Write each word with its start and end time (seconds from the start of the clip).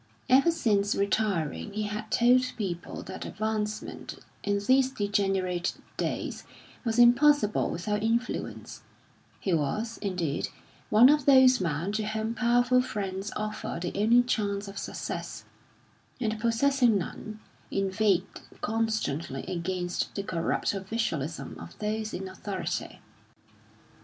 Ever 0.29 0.49
since 0.49 0.95
retiring 0.95 1.73
he 1.73 1.83
had 1.83 2.09
told 2.09 2.53
people 2.57 3.03
that 3.03 3.23
advancement, 3.23 4.17
in 4.41 4.57
these 4.57 4.89
degenerate 4.89 5.73
days, 5.95 6.43
was 6.83 6.97
impossible 6.97 7.69
without 7.69 8.01
influence: 8.01 8.81
he 9.39 9.53
was, 9.53 9.99
indeed, 10.01 10.47
one 10.89 11.07
of 11.07 11.27
those 11.27 11.61
men 11.61 11.91
to 11.91 12.03
whom 12.07 12.33
powerful 12.33 12.81
friends 12.81 13.31
offer 13.35 13.77
the 13.79 13.93
only 13.95 14.23
chance 14.23 14.67
of 14.67 14.79
success; 14.79 15.45
and 16.19 16.39
possessing 16.39 16.97
none, 16.97 17.39
inveighed 17.69 18.23
constantly 18.61 19.43
against 19.43 20.15
the 20.15 20.23
corrupt 20.23 20.73
officialism 20.73 21.55
of 21.59 21.77
those 21.77 22.11
in 22.11 22.27
authority. 22.27 22.99